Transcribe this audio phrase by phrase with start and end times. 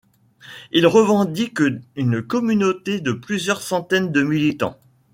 [0.71, 1.59] Il revendique
[1.95, 4.79] une communauté de plusieurs centaines de militants.